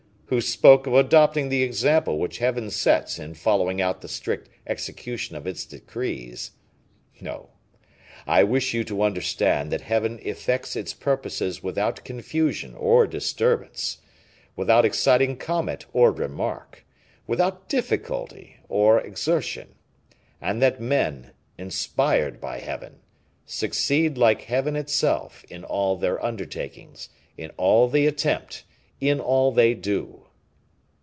who 0.33 0.39
spoke 0.39 0.87
of 0.87 0.93
adopting 0.93 1.49
the 1.49 1.61
example 1.61 2.17
which 2.17 2.37
Heaven 2.37 2.69
sets 2.69 3.19
in 3.19 3.33
following 3.33 3.81
out 3.81 3.99
the 3.99 4.07
strict 4.07 4.47
execution 4.65 5.35
of 5.35 5.45
its 5.45 5.65
decrees? 5.65 6.51
No, 7.19 7.49
I 8.25 8.45
wish 8.45 8.73
you 8.73 8.85
to 8.85 9.01
understand 9.03 9.73
that 9.73 9.81
Heaven 9.81 10.19
effects 10.21 10.77
its 10.77 10.93
purposes 10.93 11.61
without 11.61 12.05
confusion 12.05 12.73
or 12.75 13.07
disturbance, 13.07 13.97
without 14.55 14.85
exciting 14.85 15.35
comment 15.35 15.85
or 15.91 16.13
remark, 16.13 16.85
without 17.27 17.67
difficulty 17.67 18.55
or 18.69 19.01
exertion; 19.01 19.75
and 20.39 20.61
that 20.61 20.79
men, 20.79 21.31
inspired 21.57 22.39
by 22.39 22.59
Heaven, 22.59 23.01
succeed 23.45 24.17
like 24.17 24.43
Heaven 24.43 24.77
itself, 24.77 25.43
in 25.49 25.65
all 25.65 25.97
their 25.97 26.23
undertakings, 26.23 27.09
in 27.35 27.49
all 27.57 27.89
they 27.89 28.05
attempt, 28.05 28.63
in 29.01 29.19
all 29.19 29.51
they 29.51 29.73
do." 29.73 30.17